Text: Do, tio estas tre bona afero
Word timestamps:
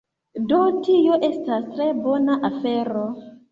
Do, 0.53 0.61
tio 0.87 1.19
estas 1.29 1.69
tre 1.77 1.91
bona 2.07 2.41
afero 2.53 3.07